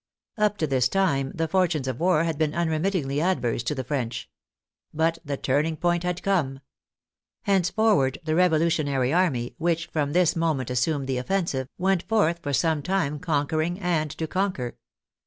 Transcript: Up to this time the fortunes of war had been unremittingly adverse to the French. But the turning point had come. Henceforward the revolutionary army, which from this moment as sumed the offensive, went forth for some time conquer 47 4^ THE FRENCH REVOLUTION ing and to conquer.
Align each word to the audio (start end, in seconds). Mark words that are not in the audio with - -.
Up 0.35 0.57
to 0.57 0.65
this 0.65 0.89
time 0.89 1.31
the 1.35 1.47
fortunes 1.47 1.87
of 1.87 1.99
war 1.99 2.23
had 2.23 2.39
been 2.39 2.55
unremittingly 2.55 3.21
adverse 3.21 3.61
to 3.61 3.75
the 3.75 3.83
French. 3.83 4.31
But 4.91 5.19
the 5.23 5.37
turning 5.37 5.77
point 5.77 6.01
had 6.01 6.23
come. 6.23 6.61
Henceforward 7.43 8.17
the 8.23 8.33
revolutionary 8.33 9.13
army, 9.13 9.53
which 9.59 9.85
from 9.89 10.13
this 10.13 10.35
moment 10.35 10.71
as 10.71 10.79
sumed 10.79 11.05
the 11.07 11.19
offensive, 11.19 11.67
went 11.77 12.01
forth 12.01 12.39
for 12.41 12.51
some 12.51 12.81
time 12.81 13.19
conquer 13.19 13.57
47 13.57 13.77
4^ 13.77 13.77
THE 13.77 13.77
FRENCH 13.77 13.77
REVOLUTION 13.77 13.85
ing 13.85 14.01
and 14.01 14.11
to 14.17 14.27
conquer. 14.27 14.77